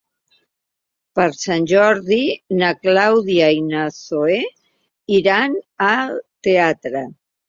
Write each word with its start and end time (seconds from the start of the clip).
Per 1.17 1.25
Sant 1.41 1.65
Jordi 1.71 2.17
na 2.61 2.71
Clàudia 2.85 3.49
i 3.57 3.59
na 3.65 3.83
Zoè 3.97 4.39
iran 5.19 5.53
al 5.89 6.17
teatre. 6.49 7.03